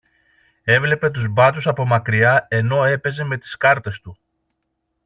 έβλεπε 0.63 1.09
τους 1.09 1.27
μπάτσους 1.27 1.67
από 1.67 1.85
μακριά 1.85 2.45
ενώ 2.49 2.83
έπαιζε 2.83 3.23
με 3.23 3.37
τις 3.37 3.57
κάρτες 3.57 4.01
του. 4.01 4.17